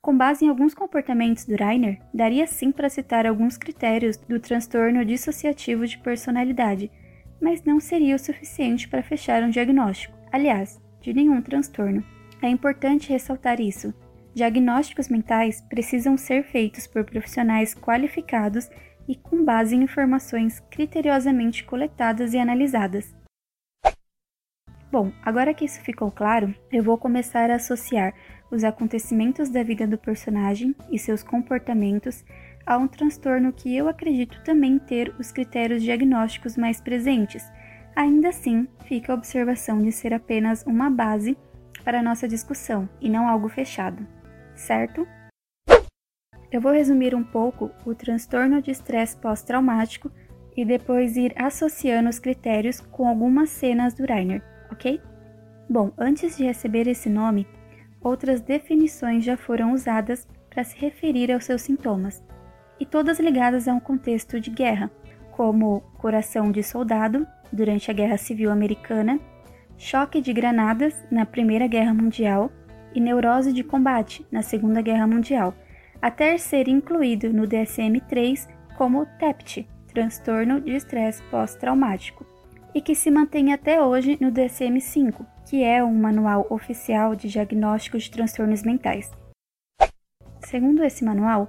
Com 0.00 0.16
base 0.16 0.44
em 0.44 0.48
alguns 0.48 0.74
comportamentos 0.74 1.44
do 1.44 1.54
Rainer, 1.54 1.98
daria 2.12 2.46
sim 2.46 2.72
para 2.72 2.88
citar 2.88 3.26
alguns 3.26 3.56
critérios 3.56 4.16
do 4.16 4.40
transtorno 4.40 5.04
dissociativo 5.04 5.86
de 5.86 5.98
personalidade, 5.98 6.90
mas 7.40 7.62
não 7.62 7.78
seria 7.78 8.16
o 8.16 8.18
suficiente 8.18 8.88
para 8.88 9.02
fechar 9.02 9.42
um 9.42 9.50
diagnóstico. 9.50 10.16
Aliás, 10.32 10.80
de 11.00 11.12
nenhum 11.12 11.40
transtorno. 11.40 12.04
É 12.42 12.48
importante 12.48 13.10
ressaltar 13.10 13.60
isso. 13.60 13.94
Diagnósticos 14.34 15.08
mentais 15.08 15.60
precisam 15.62 16.16
ser 16.16 16.42
feitos 16.42 16.86
por 16.86 17.04
profissionais 17.04 17.74
qualificados 17.74 18.68
e 19.06 19.14
com 19.14 19.44
base 19.44 19.76
em 19.76 19.82
informações 19.82 20.60
criteriosamente 20.70 21.64
coletadas 21.64 22.34
e 22.34 22.38
analisadas. 22.38 23.23
Bom, 24.94 25.10
agora 25.24 25.52
que 25.52 25.64
isso 25.64 25.80
ficou 25.80 26.08
claro, 26.08 26.54
eu 26.70 26.80
vou 26.80 26.96
começar 26.96 27.50
a 27.50 27.56
associar 27.56 28.14
os 28.48 28.62
acontecimentos 28.62 29.50
da 29.50 29.60
vida 29.60 29.88
do 29.88 29.98
personagem 29.98 30.72
e 30.88 31.00
seus 31.00 31.20
comportamentos 31.20 32.24
a 32.64 32.78
um 32.78 32.86
transtorno 32.86 33.52
que 33.52 33.76
eu 33.76 33.88
acredito 33.88 34.40
também 34.44 34.78
ter 34.78 35.12
os 35.18 35.32
critérios 35.32 35.82
diagnósticos 35.82 36.56
mais 36.56 36.80
presentes. 36.80 37.42
Ainda 37.96 38.28
assim, 38.28 38.68
fica 38.84 39.10
a 39.10 39.16
observação 39.16 39.82
de 39.82 39.90
ser 39.90 40.14
apenas 40.14 40.62
uma 40.64 40.88
base 40.88 41.36
para 41.82 41.98
a 41.98 42.02
nossa 42.02 42.28
discussão 42.28 42.88
e 43.00 43.10
não 43.10 43.28
algo 43.28 43.48
fechado, 43.48 44.06
certo? 44.54 45.04
Eu 46.52 46.60
vou 46.60 46.70
resumir 46.70 47.16
um 47.16 47.24
pouco 47.24 47.68
o 47.84 47.96
transtorno 47.96 48.62
de 48.62 48.70
estresse 48.70 49.16
pós-traumático 49.16 50.08
e 50.56 50.64
depois 50.64 51.16
ir 51.16 51.34
associando 51.36 52.08
os 52.08 52.20
critérios 52.20 52.78
com 52.78 53.08
algumas 53.08 53.50
cenas 53.50 53.92
do 53.92 54.04
Reiner, 54.04 54.53
ok? 54.70 55.00
Bom, 55.68 55.92
antes 55.96 56.36
de 56.36 56.44
receber 56.44 56.86
esse 56.86 57.08
nome, 57.08 57.46
outras 58.00 58.40
definições 58.40 59.24
já 59.24 59.36
foram 59.36 59.72
usadas 59.72 60.28
para 60.50 60.62
se 60.62 60.76
referir 60.78 61.32
aos 61.32 61.44
seus 61.44 61.62
sintomas, 61.62 62.22
e 62.78 62.84
todas 62.84 63.18
ligadas 63.18 63.66
a 63.66 63.72
um 63.72 63.80
contexto 63.80 64.40
de 64.40 64.50
guerra, 64.50 64.90
como 65.32 65.80
coração 65.98 66.52
de 66.52 66.62
soldado 66.62 67.26
durante 67.52 67.90
a 67.90 67.94
Guerra 67.94 68.16
Civil 68.16 68.50
Americana, 68.50 69.18
choque 69.76 70.20
de 70.20 70.32
granadas 70.32 70.94
na 71.10 71.24
Primeira 71.26 71.66
Guerra 71.66 71.94
Mundial 71.94 72.50
e 72.94 73.00
neurose 73.00 73.52
de 73.52 73.64
combate 73.64 74.24
na 74.30 74.42
Segunda 74.42 74.80
Guerra 74.80 75.06
Mundial, 75.06 75.54
até 76.00 76.36
ser 76.36 76.68
incluído 76.68 77.32
no 77.32 77.44
DSM-3 77.44 78.48
como 78.76 79.06
TEPT, 79.18 79.66
transtorno 79.92 80.60
de 80.60 80.72
estresse 80.72 81.22
pós-traumático, 81.30 82.26
e 82.74 82.80
que 82.80 82.94
se 82.94 83.10
mantém 83.10 83.52
até 83.52 83.80
hoje 83.80 84.18
no 84.20 84.32
DSM-5, 84.32 85.24
que 85.48 85.62
é 85.62 85.82
um 85.84 85.94
manual 85.94 86.46
oficial 86.50 87.14
de 87.14 87.28
diagnóstico 87.28 87.96
de 87.96 88.10
transtornos 88.10 88.62
mentais. 88.62 89.10
Segundo 90.40 90.82
esse 90.82 91.04
manual, 91.04 91.48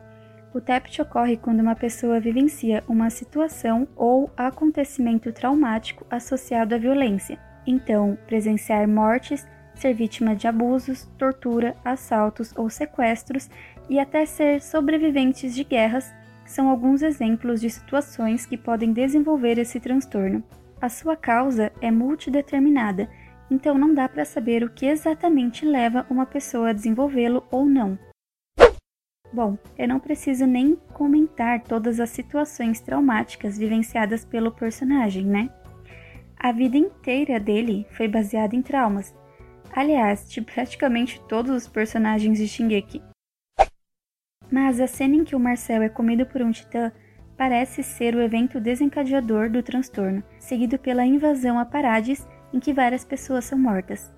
o 0.53 0.61
TEPT 0.61 1.01
ocorre 1.01 1.35
quando 1.35 1.59
uma 1.59 1.75
pessoa 1.75 2.19
vivencia 2.19 2.83
uma 2.87 3.09
situação 3.09 3.87
ou 3.95 4.31
acontecimento 4.37 5.33
traumático 5.33 6.05
associado 6.09 6.75
à 6.75 6.77
violência. 6.77 7.37
Então, 7.67 8.17
presenciar 8.25 8.87
mortes, 8.87 9.45
ser 9.73 9.93
vítima 9.93 10.35
de 10.35 10.47
abusos, 10.47 11.09
tortura, 11.17 11.75
assaltos 11.83 12.53
ou 12.55 12.69
sequestros 12.69 13.49
e 13.89 13.99
até 13.99 14.25
ser 14.25 14.61
sobreviventes 14.61 15.53
de 15.53 15.63
guerras 15.63 16.13
são 16.45 16.69
alguns 16.69 17.01
exemplos 17.01 17.59
de 17.59 17.69
situações 17.69 18.45
que 18.45 18.55
podem 18.55 18.93
desenvolver 18.93 19.57
esse 19.57 19.79
transtorno. 19.79 20.43
A 20.81 20.89
sua 20.89 21.15
causa 21.15 21.71
é 21.81 21.89
multideterminada 21.89 23.09
então 23.49 23.77
não 23.77 23.93
dá 23.93 24.09
para 24.09 24.25
saber 24.25 24.63
o 24.63 24.69
que 24.69 24.85
exatamente 24.85 25.65
leva 25.65 26.05
uma 26.09 26.25
pessoa 26.25 26.69
a 26.69 26.73
desenvolvê-lo 26.73 27.45
ou 27.51 27.65
não. 27.65 27.97
Bom, 29.31 29.57
eu 29.77 29.87
não 29.87 29.99
preciso 29.99 30.45
nem 30.45 30.75
comentar 30.93 31.61
todas 31.61 31.99
as 31.99 32.09
situações 32.09 32.79
traumáticas 32.79 33.57
vivenciadas 33.57 34.23
pelo 34.23 34.51
personagem, 34.51 35.25
né? 35.25 35.49
A 36.37 36.51
vida 36.51 36.77
inteira 36.77 37.39
dele 37.39 37.85
foi 37.91 38.07
baseada 38.07 38.55
em 38.55 38.61
traumas. 38.61 39.15
Aliás, 39.71 40.29
de 40.29 40.41
praticamente 40.41 41.21
todos 41.27 41.51
os 41.51 41.67
personagens 41.67 42.37
de 42.37 42.47
Shingeki. 42.47 43.01
Mas 44.49 44.79
a 44.79 44.87
cena 44.87 45.15
em 45.15 45.23
que 45.23 45.35
o 45.35 45.39
Marcel 45.39 45.81
é 45.81 45.89
comido 45.89 46.25
por 46.25 46.41
um 46.41 46.51
titã 46.51 46.91
parece 47.37 47.83
ser 47.83 48.15
o 48.15 48.21
evento 48.21 48.59
desencadeador 48.59 49.49
do 49.49 49.61
transtorno, 49.61 50.23
seguido 50.39 50.77
pela 50.79 51.05
invasão 51.05 51.59
a 51.59 51.65
Parades 51.65 52.27
em 52.53 52.59
que 52.59 52.73
várias 52.73 53.03
pessoas 53.03 53.45
são 53.45 53.57
mortas. 53.57 54.13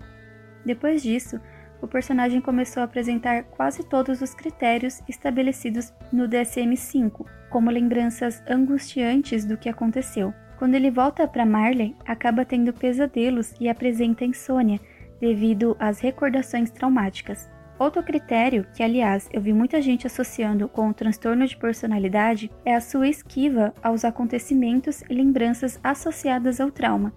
Depois 0.66 1.02
disso, 1.02 1.40
o 1.82 1.88
personagem 1.88 2.42
começou 2.42 2.82
a 2.82 2.86
apresentar 2.86 3.44
quase 3.44 3.84
todos 3.88 4.22
os 4.22 4.34
critérios 4.34 5.02
estabelecidos 5.08 5.94
no 6.12 6.28
DSM-5, 6.28 7.26
como 7.50 7.70
lembranças 7.70 8.44
angustiantes 8.48 9.46
do 9.46 9.58
que 9.58 9.70
aconteceu. 9.70 10.34
Quando 10.58 10.74
ele 10.74 10.90
volta 10.90 11.28
para 11.28 11.46
Marley, 11.46 11.96
acaba 12.06 12.44
tendo 12.44 12.74
pesadelos 12.74 13.54
e 13.60 13.70
apresenta 13.70 14.26
insônia 14.26 14.80
devido 15.20 15.76
às 15.80 16.00
recordações 16.00 16.72
traumáticas. 16.72 17.50
Outro 17.80 18.02
critério, 18.02 18.66
que 18.74 18.82
aliás 18.82 19.30
eu 19.32 19.42
vi 19.42 19.54
muita 19.54 19.82
gente 19.82 20.08
associando 20.08 20.68
com 20.68 20.90
o 20.90 20.94
transtorno 20.94 21.46
de 21.46 21.56
personalidade, 21.56 22.50
é 22.66 22.76
a 22.76 22.82
sua 22.82 23.08
esquiva 23.08 23.74
aos 23.84 24.04
acontecimentos 24.04 25.04
e 25.10 25.14
lembranças 25.14 25.80
associadas 25.84 26.60
ao 26.60 26.72
trauma, 26.72 27.14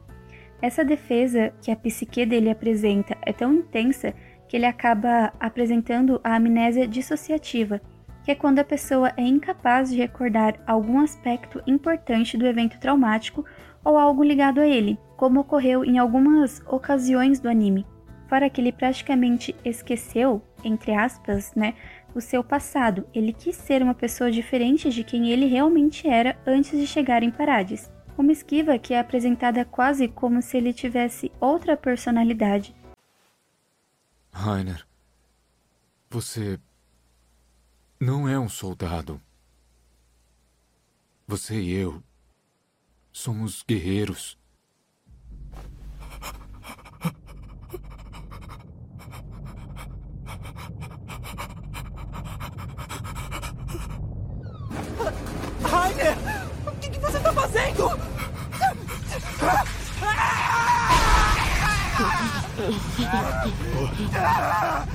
essa 0.63 0.85
defesa 0.85 1.53
que 1.63 1.71
a 1.71 1.77
psique 1.77 2.27
dele 2.27 2.51
apresenta 2.51 3.17
é 3.23 3.33
tão 3.33 3.55
intensa 3.55 4.13
que 4.47 4.57
ele 4.57 4.67
acaba 4.67 5.33
apresentando 5.41 6.21
a 6.23 6.37
amnésia 6.37 6.87
dissociativa, 6.87 7.81
que 8.23 8.31
é 8.31 8.35
quando 8.35 8.59
a 8.59 8.65
pessoa 8.65 9.11
é 9.17 9.23
incapaz 9.23 9.91
de 9.91 9.97
recordar 9.97 10.61
algum 10.67 11.01
aspecto 11.01 11.63
importante 11.67 12.37
do 12.37 12.47
evento 12.47 12.79
traumático 12.79 13.45
ou 13.83 13.97
algo 13.97 14.23
ligado 14.23 14.61
a 14.61 14.67
ele, 14.67 14.99
como 15.17 15.41
ocorreu 15.41 15.83
em 15.83 15.97
algumas 15.99 16.63
ocasiões 16.67 17.41
do 17.41 17.49
anime. 17.49 17.87
Fora 18.31 18.49
que 18.49 18.63
ele 18.63 18.73
praticamente 18.73 19.55
esqueceu, 19.63 20.43
entre 20.65 20.95
aspas, 20.95 21.55
né, 21.55 21.75
o 22.15 22.21
seu 22.21 22.43
passado. 22.43 23.07
Ele 23.13 23.35
quis 23.35 23.57
ser 23.57 23.83
uma 23.83 23.95
pessoa 23.95 24.31
diferente 24.31 24.89
de 24.89 25.05
quem 25.05 25.29
ele 25.29 25.45
realmente 25.45 26.09
era 26.09 26.39
antes 26.47 26.79
de 26.79 26.87
chegar 26.87 27.23
em 27.23 27.31
Parades 27.31 27.91
uma 28.21 28.33
esquiva 28.33 28.79
que 28.79 28.93
é 28.95 29.01
apresentada 29.01 29.65
quase 29.65 30.07
como 30.07 30.43
se 30.43 30.57
ele 30.57 30.73
tivesse 30.73 31.33
outra 31.41 31.77
personalidade. 31.77 32.75
Rainer, 34.33 34.87
você 36.09 36.61
não 37.99 38.29
é 38.29 38.39
um 38.39 38.49
soldado. 38.49 39.21
Você 41.27 41.61
e 41.61 41.73
eu 41.73 42.03
somos 43.13 43.63
guerreiros. 43.63 44.39
Rainer! 55.63 56.17
O 56.67 56.73
que, 56.81 56.91
que 56.91 57.01
você 57.61 58.01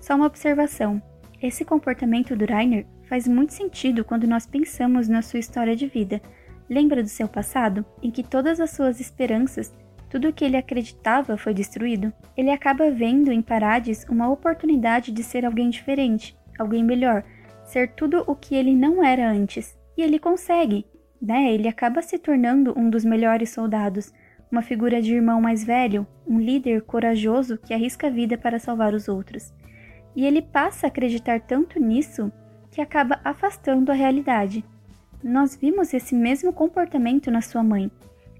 Só 0.00 0.14
uma 0.14 0.26
observação. 0.26 1.02
Esse 1.42 1.64
comportamento 1.64 2.36
do 2.36 2.44
Rainer 2.44 2.86
faz 3.08 3.26
muito 3.26 3.52
sentido 3.52 4.04
quando 4.04 4.26
nós 4.26 4.46
pensamos 4.46 5.08
na 5.08 5.22
sua 5.22 5.40
história 5.40 5.74
de 5.74 5.86
vida. 5.86 6.20
Lembra 6.68 7.02
do 7.02 7.08
seu 7.08 7.28
passado, 7.28 7.84
em 8.02 8.10
que 8.10 8.22
todas 8.22 8.60
as 8.60 8.70
suas 8.70 9.00
esperanças, 9.00 9.74
tudo 10.10 10.28
o 10.28 10.32
que 10.32 10.44
ele 10.44 10.56
acreditava 10.56 11.36
foi 11.36 11.54
destruído? 11.54 12.12
Ele 12.36 12.50
acaba 12.50 12.90
vendo 12.90 13.32
em 13.32 13.42
Parades 13.42 14.04
uma 14.08 14.30
oportunidade 14.30 15.10
de 15.10 15.22
ser 15.22 15.44
alguém 15.44 15.70
diferente, 15.70 16.36
alguém 16.58 16.84
melhor, 16.84 17.24
ser 17.64 17.92
tudo 17.94 18.22
o 18.26 18.34
que 18.34 18.54
ele 18.54 18.74
não 18.74 19.04
era 19.04 19.30
antes. 19.30 19.78
E 19.96 20.02
ele 20.02 20.18
consegue, 20.18 20.86
né? 21.20 21.52
Ele 21.52 21.68
acaba 21.68 22.02
se 22.02 22.18
tornando 22.18 22.78
um 22.78 22.88
dos 22.88 23.04
melhores 23.04 23.50
soldados, 23.50 24.12
uma 24.50 24.62
figura 24.62 25.02
de 25.02 25.14
irmão 25.14 25.40
mais 25.40 25.64
velho, 25.64 26.06
um 26.26 26.38
líder 26.38 26.82
corajoso 26.82 27.58
que 27.58 27.74
arrisca 27.74 28.06
a 28.06 28.10
vida 28.10 28.38
para 28.38 28.58
salvar 28.58 28.94
os 28.94 29.08
outros 29.08 29.52
e 30.18 30.26
ele 30.26 30.42
passa 30.42 30.84
a 30.84 30.88
acreditar 30.88 31.40
tanto 31.40 31.78
nisso 31.78 32.32
que 32.72 32.80
acaba 32.80 33.20
afastando 33.22 33.92
a 33.92 33.94
realidade. 33.94 34.64
Nós 35.22 35.54
vimos 35.54 35.94
esse 35.94 36.12
mesmo 36.12 36.52
comportamento 36.52 37.30
na 37.30 37.40
sua 37.40 37.62
mãe. 37.62 37.88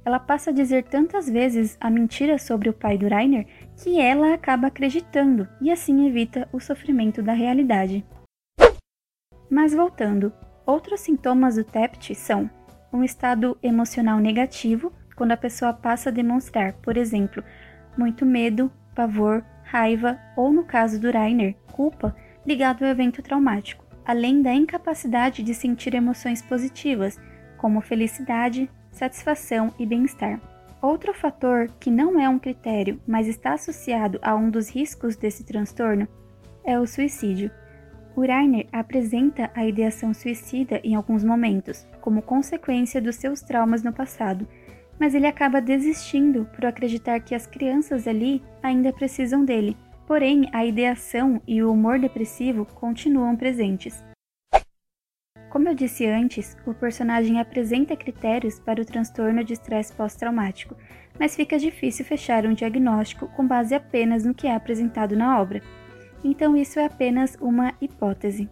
Ela 0.04 0.18
passa 0.18 0.50
a 0.50 0.52
dizer 0.52 0.82
tantas 0.82 1.30
vezes 1.30 1.78
a 1.80 1.88
mentira 1.88 2.36
sobre 2.36 2.68
o 2.68 2.72
pai 2.72 2.98
do 2.98 3.06
Rainer 3.06 3.46
que 3.76 4.00
ela 4.00 4.34
acaba 4.34 4.66
acreditando 4.66 5.46
e 5.60 5.70
assim 5.70 6.04
evita 6.08 6.48
o 6.52 6.58
sofrimento 6.58 7.22
da 7.22 7.32
realidade. 7.32 8.04
Mas 9.48 9.72
voltando, 9.72 10.32
outros 10.66 10.98
sintomas 10.98 11.54
do 11.54 11.62
TEPT 11.62 12.12
são 12.12 12.50
um 12.92 13.04
estado 13.04 13.56
emocional 13.62 14.18
negativo, 14.18 14.92
quando 15.14 15.30
a 15.30 15.36
pessoa 15.36 15.72
passa 15.72 16.10
a 16.10 16.12
demonstrar, 16.12 16.72
por 16.82 16.96
exemplo, 16.96 17.40
muito 17.96 18.26
medo, 18.26 18.68
pavor, 18.96 19.44
raiva 19.68 20.18
ou, 20.34 20.52
no 20.52 20.64
caso 20.64 20.98
do 20.98 21.10
Rainer, 21.10 21.54
culpa 21.72 22.16
ligado 22.46 22.82
ao 22.82 22.90
evento 22.90 23.22
traumático, 23.22 23.84
além 24.04 24.40
da 24.40 24.52
incapacidade 24.52 25.42
de 25.42 25.54
sentir 25.54 25.94
emoções 25.94 26.40
positivas, 26.40 27.20
como 27.58 27.82
felicidade, 27.82 28.70
satisfação 28.90 29.72
e 29.78 29.84
bem-estar. 29.84 30.40
Outro 30.80 31.12
fator 31.12 31.68
que 31.78 31.90
não 31.90 32.18
é 32.18 32.28
um 32.28 32.38
critério, 32.38 33.00
mas 33.06 33.26
está 33.26 33.52
associado 33.54 34.18
a 34.22 34.34
um 34.34 34.48
dos 34.48 34.70
riscos 34.70 35.16
desse 35.16 35.44
transtorno 35.44 36.08
é 36.64 36.78
o 36.78 36.86
suicídio. 36.86 37.50
O 38.16 38.22
Rainer 38.22 38.66
apresenta 38.72 39.50
a 39.54 39.66
ideação 39.66 40.14
suicida 40.14 40.80
em 40.82 40.94
alguns 40.94 41.22
momentos, 41.22 41.86
como 42.00 42.22
consequência 42.22 43.02
dos 43.02 43.16
seus 43.16 43.42
traumas 43.42 43.82
no 43.82 43.92
passado, 43.92 44.48
mas 44.98 45.14
ele 45.14 45.26
acaba 45.26 45.60
desistindo 45.60 46.44
por 46.54 46.66
acreditar 46.66 47.20
que 47.20 47.34
as 47.34 47.46
crianças 47.46 48.06
ali 48.06 48.42
ainda 48.62 48.92
precisam 48.92 49.44
dele. 49.44 49.76
Porém, 50.06 50.48
a 50.52 50.64
ideação 50.64 51.40
e 51.46 51.62
o 51.62 51.70
humor 51.70 51.98
depressivo 51.98 52.64
continuam 52.64 53.36
presentes. 53.36 54.02
Como 55.50 55.68
eu 55.68 55.74
disse 55.74 56.06
antes, 56.06 56.56
o 56.66 56.74
personagem 56.74 57.40
apresenta 57.40 57.96
critérios 57.96 58.58
para 58.58 58.82
o 58.82 58.84
transtorno 58.84 59.42
de 59.42 59.54
estresse 59.54 59.94
pós-traumático, 59.94 60.76
mas 61.18 61.34
fica 61.34 61.58
difícil 61.58 62.04
fechar 62.04 62.44
um 62.46 62.52
diagnóstico 62.52 63.28
com 63.28 63.46
base 63.46 63.74
apenas 63.74 64.24
no 64.24 64.34
que 64.34 64.46
é 64.46 64.54
apresentado 64.54 65.16
na 65.16 65.40
obra. 65.40 65.62
Então, 66.22 66.56
isso 66.56 66.78
é 66.78 66.84
apenas 66.84 67.36
uma 67.40 67.74
hipótese. 67.80 68.48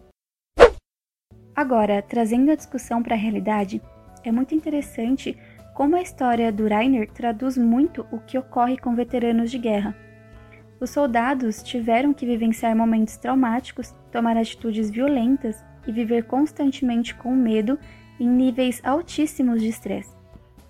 Agora, 1.54 2.02
trazendo 2.02 2.50
a 2.50 2.54
discussão 2.54 3.02
para 3.02 3.14
a 3.14 3.18
realidade, 3.18 3.80
é 4.24 4.32
muito 4.32 4.54
interessante 4.54 5.38
como 5.76 5.94
a 5.94 6.00
história 6.00 6.50
do 6.50 6.66
Rainer 6.66 7.06
traduz 7.10 7.58
muito 7.58 8.06
o 8.10 8.18
que 8.18 8.38
ocorre 8.38 8.78
com 8.78 8.94
veteranos 8.94 9.50
de 9.50 9.58
guerra. 9.58 9.94
Os 10.80 10.88
soldados 10.88 11.62
tiveram 11.62 12.14
que 12.14 12.24
vivenciar 12.24 12.74
momentos 12.74 13.18
traumáticos, 13.18 13.94
tomar 14.10 14.38
atitudes 14.38 14.90
violentas 14.90 15.62
e 15.86 15.92
viver 15.92 16.24
constantemente 16.24 17.14
com 17.14 17.36
medo 17.36 17.78
em 18.18 18.26
níveis 18.26 18.80
altíssimos 18.82 19.60
de 19.60 19.68
estresse. 19.68 20.16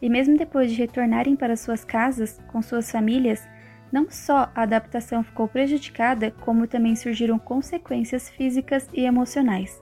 E 0.03 0.11
mesmo 0.11 0.37
depois 0.37 0.73
de 0.73 0.77
retornarem 0.77 1.37
para 1.37 1.57
suas 1.57 1.85
casas 1.85 2.41
com 2.49 2.61
suas 2.61 2.91
famílias, 2.91 3.49
não 3.93 4.11
só 4.11 4.51
a 4.57 4.63
adaptação 4.63 5.23
ficou 5.23 5.47
prejudicada, 5.47 6.33
como 6.41 6.67
também 6.67 6.97
surgiram 6.97 7.39
consequências 7.39 8.29
físicas 8.29 8.89
e 8.93 9.05
emocionais. 9.05 9.81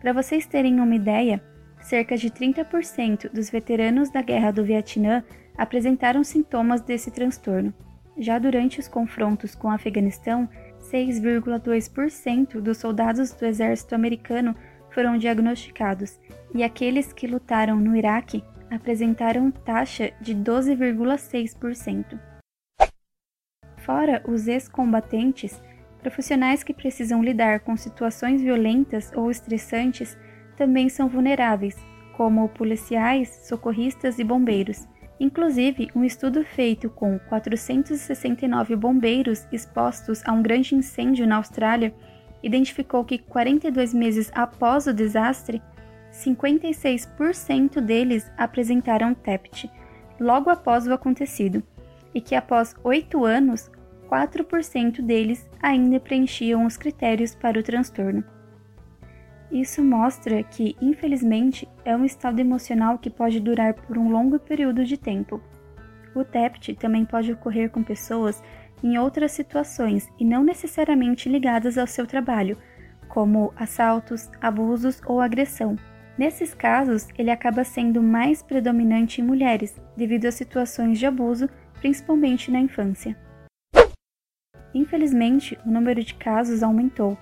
Para 0.00 0.14
vocês 0.14 0.46
terem 0.46 0.80
uma 0.80 0.94
ideia, 0.94 1.42
cerca 1.80 2.16
de 2.16 2.30
30% 2.30 3.30
dos 3.30 3.50
veteranos 3.50 4.10
da 4.10 4.22
Guerra 4.22 4.50
do 4.50 4.64
Vietnã 4.64 5.22
apresentaram 5.56 6.22
sintomas 6.22 6.80
desse 6.80 7.10
transtorno. 7.10 7.74
Já 8.16 8.38
durante 8.38 8.80
os 8.80 8.88
confrontos 8.88 9.54
com 9.54 9.68
o 9.68 9.70
Afeganistão, 9.70 10.48
6,2% 10.90 12.60
dos 12.60 12.78
soldados 12.78 13.32
do 13.32 13.44
exército 13.44 13.94
americano 13.94 14.54
foram 14.90 15.16
diagnosticados, 15.16 16.18
e 16.54 16.62
aqueles 16.62 17.12
que 17.12 17.26
lutaram 17.26 17.76
no 17.76 17.94
Iraque 17.94 18.42
apresentaram 18.70 19.50
taxa 19.50 20.12
de 20.20 20.34
12,6%. 20.34 22.18
Fora 23.78 24.22
os 24.26 24.48
ex-combatentes, 24.48 25.60
profissionais 26.00 26.62
que 26.62 26.74
precisam 26.74 27.22
lidar 27.22 27.60
com 27.60 27.76
situações 27.76 28.40
violentas 28.40 29.10
ou 29.14 29.30
estressantes 29.30 30.16
também 30.58 30.88
são 30.88 31.08
vulneráveis, 31.08 31.76
como 32.16 32.48
policiais, 32.48 33.46
socorristas 33.48 34.18
e 34.18 34.24
bombeiros. 34.24 34.88
Inclusive, 35.20 35.88
um 35.94 36.04
estudo 36.04 36.44
feito 36.44 36.90
com 36.90 37.18
469 37.28 38.74
bombeiros 38.74 39.46
expostos 39.52 40.20
a 40.26 40.32
um 40.32 40.42
grande 40.42 40.74
incêndio 40.74 41.26
na 41.26 41.36
Austrália 41.36 41.94
identificou 42.42 43.04
que 43.04 43.18
42 43.18 43.94
meses 43.94 44.30
após 44.34 44.86
o 44.86 44.92
desastre, 44.92 45.62
56% 46.12 47.80
deles 47.80 48.30
apresentaram 48.36 49.14
TEPT 49.14 49.70
logo 50.18 50.50
após 50.50 50.86
o 50.86 50.92
acontecido, 50.92 51.62
e 52.12 52.20
que 52.20 52.34
após 52.34 52.74
oito 52.82 53.24
anos, 53.24 53.70
4% 54.10 55.02
deles 55.02 55.48
ainda 55.62 56.00
preenchiam 56.00 56.64
os 56.64 56.76
critérios 56.76 57.34
para 57.34 57.60
o 57.60 57.62
transtorno. 57.62 58.24
Isso 59.50 59.82
mostra 59.82 60.42
que, 60.42 60.76
infelizmente, 60.80 61.66
é 61.84 61.96
um 61.96 62.04
estado 62.04 62.38
emocional 62.38 62.98
que 62.98 63.08
pode 63.08 63.40
durar 63.40 63.72
por 63.74 63.96
um 63.96 64.10
longo 64.10 64.38
período 64.38 64.84
de 64.84 64.98
tempo. 64.98 65.40
O 66.14 66.22
TEPT 66.22 66.74
também 66.74 67.04
pode 67.04 67.32
ocorrer 67.32 67.70
com 67.70 67.82
pessoas 67.82 68.42
em 68.82 68.98
outras 68.98 69.32
situações 69.32 70.08
e 70.18 70.24
não 70.24 70.44
necessariamente 70.44 71.28
ligadas 71.28 71.78
ao 71.78 71.86
seu 71.86 72.06
trabalho, 72.06 72.58
como 73.08 73.52
assaltos, 73.56 74.30
abusos 74.40 75.00
ou 75.06 75.20
agressão. 75.20 75.76
Nesses 76.18 76.52
casos, 76.52 77.08
ele 77.16 77.30
acaba 77.30 77.64
sendo 77.64 78.02
mais 78.02 78.42
predominante 78.42 79.20
em 79.20 79.24
mulheres, 79.24 79.80
devido 79.96 80.26
a 80.26 80.32
situações 80.32 80.98
de 80.98 81.06
abuso, 81.06 81.48
principalmente 81.80 82.50
na 82.50 82.60
infância. 82.60 83.16
Infelizmente, 84.74 85.58
o 85.64 85.70
número 85.70 86.02
de 86.04 86.14
casos 86.14 86.62
aumentou 86.62 87.16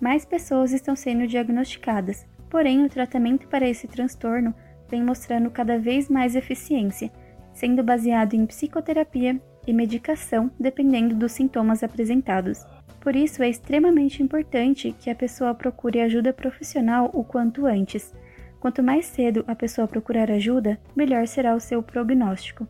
mais 0.00 0.24
pessoas 0.24 0.72
estão 0.72 0.94
sendo 0.94 1.26
diagnosticadas, 1.26 2.26
porém 2.48 2.84
o 2.84 2.88
tratamento 2.88 3.48
para 3.48 3.68
esse 3.68 3.86
transtorno 3.86 4.54
vem 4.88 5.02
mostrando 5.02 5.50
cada 5.50 5.78
vez 5.78 6.08
mais 6.08 6.34
eficiência, 6.34 7.10
sendo 7.52 7.82
baseado 7.82 8.34
em 8.34 8.46
psicoterapia 8.46 9.40
e 9.66 9.72
medicação 9.72 10.50
dependendo 10.58 11.14
dos 11.14 11.32
sintomas 11.32 11.82
apresentados. 11.82 12.64
Por 13.00 13.14
isso 13.14 13.42
é 13.42 13.48
extremamente 13.48 14.22
importante 14.22 14.92
que 14.98 15.10
a 15.10 15.14
pessoa 15.14 15.54
procure 15.54 16.00
ajuda 16.00 16.32
profissional 16.32 17.10
o 17.12 17.22
quanto 17.22 17.66
antes. 17.66 18.14
Quanto 18.60 18.82
mais 18.82 19.06
cedo 19.06 19.44
a 19.46 19.54
pessoa 19.54 19.86
procurar 19.86 20.30
ajuda, 20.30 20.80
melhor 20.96 21.26
será 21.26 21.54
o 21.54 21.60
seu 21.60 21.82
prognóstico. 21.82 22.66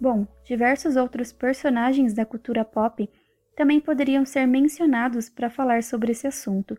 Bom, 0.00 0.26
diversos 0.44 0.94
outros 0.94 1.32
personagens 1.32 2.12
da 2.12 2.24
cultura 2.24 2.64
pop 2.64 3.08
também 3.56 3.80
poderiam 3.80 4.24
ser 4.24 4.46
mencionados 4.46 5.30
para 5.30 5.48
falar 5.48 5.82
sobre 5.82 6.12
esse 6.12 6.26
assunto, 6.26 6.78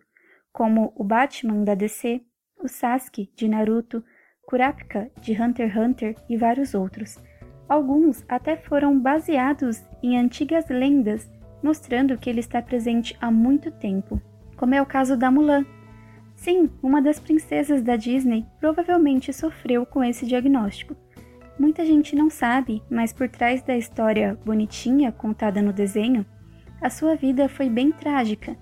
como 0.54 0.94
o 0.96 1.04
Batman 1.04 1.63
da 1.63 1.74
DC, 1.74 2.22
o 2.62 2.68
Sasuke 2.68 3.30
de 3.36 3.48
Naruto, 3.48 4.04
Kurapika 4.46 5.12
de 5.20 5.34
Hunter 5.34 5.68
x 5.68 5.76
Hunter 5.76 6.16
e 6.30 6.38
vários 6.38 6.74
outros. 6.74 7.18
Alguns 7.68 8.24
até 8.30 8.56
foram 8.56 8.98
baseados 8.98 9.84
em 10.02 10.18
antigas 10.18 10.70
lendas, 10.70 11.30
mostrando 11.62 12.18
que 12.18 12.30
ele 12.30 12.40
está 12.40 12.62
presente 12.62 13.18
há 13.20 13.30
muito 13.30 13.72
tempo, 13.72 14.22
como 14.56 14.74
é 14.76 14.82
o 14.82 14.86
caso 14.86 15.18
da 15.18 15.30
Mulan. 15.30 15.66
Sim, 16.36 16.70
uma 16.82 17.02
das 17.02 17.20
princesas 17.20 17.82
da 17.82 17.96
Disney 17.96 18.46
provavelmente 18.60 19.34
sofreu 19.34 19.86
com 19.86 20.04
esse 20.04 20.26
diagnóstico. 20.26 20.96
Muita 21.60 21.84
gente 21.84 22.16
não 22.16 22.30
sabe, 22.30 22.84
mas 22.90 23.12
por 23.12 23.28
trás 23.28 23.63
da 23.63 23.76
história 23.76 24.40
bonitinha 24.46 25.12
contada 25.12 25.62
no 25.62 25.74
desenho, 25.74 26.24
a 26.82 26.90
sua 26.90 27.16
vida 27.16 27.50
foi 27.50 27.70
bem 27.70 27.92
trágica. 27.92 28.56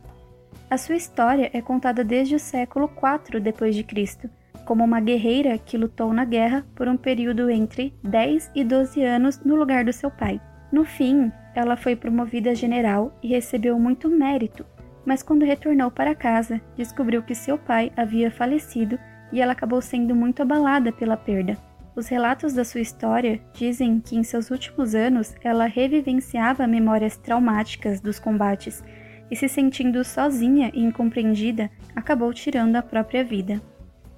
A 0.69 0.77
sua 0.77 0.95
história 0.95 1.49
é 1.53 1.61
contada 1.61 2.03
desde 2.03 2.35
o 2.35 2.39
século 2.39 2.89
IV 2.89 3.39
d.C., 3.39 4.29
como 4.65 4.83
uma 4.83 4.99
guerreira 4.99 5.57
que 5.57 5.77
lutou 5.77 6.11
na 6.13 6.25
guerra 6.25 6.65
por 6.73 6.87
um 6.87 6.97
período 6.97 7.49
entre 7.49 7.93
10 8.03 8.51
e 8.55 8.63
12 8.63 9.03
anos 9.03 9.39
no 9.43 9.55
lugar 9.55 9.85
do 9.85 9.93
seu 9.93 10.09
pai. 10.09 10.41
No 10.71 10.83
fim, 10.83 11.31
ela 11.53 11.77
foi 11.77 11.95
promovida 11.95 12.51
a 12.51 12.55
general 12.55 13.17
e 13.21 13.27
recebeu 13.27 13.77
muito 13.77 14.09
mérito, 14.09 14.65
mas 15.05 15.21
quando 15.21 15.45
retornou 15.45 15.91
para 15.91 16.15
casa, 16.15 16.59
descobriu 16.75 17.21
que 17.21 17.35
seu 17.35 17.57
pai 17.57 17.91
havia 17.95 18.31
falecido 18.31 18.97
e 19.31 19.39
ela 19.39 19.51
acabou 19.51 19.81
sendo 19.81 20.15
muito 20.15 20.41
abalada 20.41 20.91
pela 20.91 21.15
perda. 21.15 21.55
Os 21.95 22.09
relatos 22.09 22.51
da 22.51 22.65
sua 22.65 22.81
história 22.81 23.39
dizem 23.53 24.01
que 24.01 24.17
em 24.17 24.23
seus 24.23 24.51
últimos 24.51 24.93
anos 24.93 25.33
ela 25.41 25.65
revivenciava 25.65 26.67
memórias 26.67 27.15
traumáticas 27.15 28.01
dos 28.01 28.19
combates 28.19 28.83
e, 29.31 29.35
se 29.35 29.47
sentindo 29.47 30.03
sozinha 30.03 30.69
e 30.73 30.83
incompreendida, 30.83 31.71
acabou 31.95 32.33
tirando 32.33 32.75
a 32.75 32.81
própria 32.81 33.23
vida. 33.23 33.61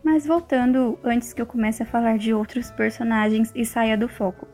Mas 0.04 0.26
voltando 0.26 0.98
antes 1.04 1.34
que 1.34 1.42
eu 1.42 1.46
comece 1.46 1.84
a 1.84 1.86
falar 1.86 2.18
de 2.18 2.34
outros 2.34 2.72
personagens 2.72 3.52
e 3.54 3.64
saia 3.64 3.96
do 3.96 4.10
foco. 4.10 4.48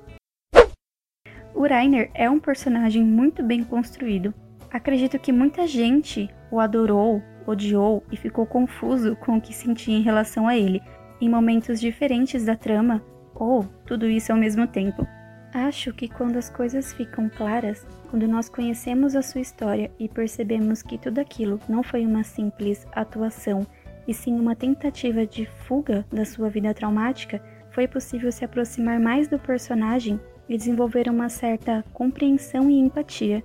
O 1.56 1.66
Rainer 1.66 2.12
é 2.14 2.30
um 2.30 2.42
personagem 2.42 3.06
muito 3.06 3.42
bem 3.42 3.64
construído. 3.64 4.34
Acredito 4.70 5.18
que 5.18 5.32
muita 5.32 5.66
gente 5.66 6.30
o 6.52 6.60
adorou, 6.60 7.24
odiou 7.48 8.04
e 8.12 8.18
ficou 8.18 8.46
confuso 8.46 9.16
com 9.16 9.38
o 9.38 9.42
que 9.42 9.54
sentia 9.54 9.96
em 9.96 10.02
relação 10.02 10.46
a 10.46 10.58
ele, 10.58 10.82
em 11.22 11.30
momentos 11.30 11.80
diferentes 11.80 12.44
da 12.44 12.56
trama, 12.56 13.02
ou 13.36 13.64
tudo 13.86 14.08
isso 14.08 14.32
ao 14.32 14.38
mesmo 14.38 14.68
tempo. 14.68 15.08
Acho 15.54 15.94
que 15.94 16.08
quando 16.08 16.38
as 16.38 16.50
coisas 16.50 16.94
ficam 16.94 17.30
claras, 17.30 17.86
quando 18.10 18.28
nós 18.28 18.50
conhecemos 18.50 19.16
a 19.16 19.22
sua 19.22 19.42
história 19.42 19.92
e 20.00 20.10
percebemos 20.10 20.82
que 20.82 20.98
tudo 20.98 21.20
aquilo 21.20 21.60
não 21.70 21.84
foi 21.84 22.06
uma 22.06 22.24
simples 22.24 22.88
atuação, 22.92 23.66
e 24.08 24.14
sim 24.14 24.40
uma 24.40 24.56
tentativa 24.56 25.26
de 25.26 25.46
fuga 25.46 26.06
da 26.12 26.26
sua 26.26 26.50
vida 26.50 26.74
traumática, 26.74 27.42
foi 27.72 27.88
possível 27.88 28.32
se 28.32 28.44
aproximar 28.44 29.00
mais 29.00 29.28
do 29.28 29.40
personagem 29.40 30.20
e 30.50 30.58
desenvolver 30.58 31.10
uma 31.10 31.30
certa 31.30 31.84
compreensão 31.94 32.70
e 32.70 32.80
empatia. 32.80 33.44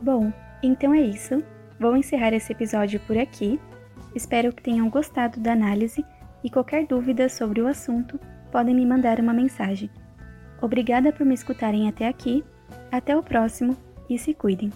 Bom, 0.00 0.32
então 0.62 0.94
é 0.94 1.00
isso. 1.00 1.42
Vou 1.78 1.96
encerrar 1.96 2.32
esse 2.32 2.52
episódio 2.52 3.00
por 3.00 3.16
aqui. 3.16 3.60
Espero 4.14 4.52
que 4.52 4.62
tenham 4.62 4.88
gostado 4.90 5.38
da 5.38 5.52
análise 5.52 6.04
e 6.42 6.50
qualquer 6.50 6.86
dúvida 6.86 7.28
sobre 7.28 7.60
o 7.60 7.66
assunto, 7.66 8.18
podem 8.50 8.74
me 8.74 8.86
mandar 8.86 9.20
uma 9.20 9.32
mensagem. 9.32 9.90
Obrigada 10.60 11.12
por 11.12 11.24
me 11.24 11.34
escutarem 11.34 11.88
até 11.88 12.06
aqui. 12.06 12.44
Até 12.90 13.16
o 13.16 13.22
próximo 13.22 13.76
e 14.08 14.18
se 14.18 14.34
cuidem. 14.34 14.70